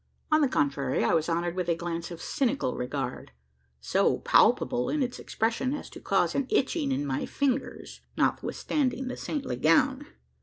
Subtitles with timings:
[0.31, 3.33] On the contrary, I was honoured with a glance of cynical regard
[3.79, 9.15] so palpable in its expression, as to cause an itching in my fingers, notwithstanding the
[9.15, 10.07] saintly gown.